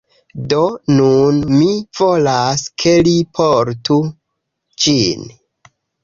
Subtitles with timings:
[0.51, 0.59] Do
[0.99, 1.67] nun mi
[1.99, 3.99] volas, ke li portu
[4.87, 5.29] ĝin.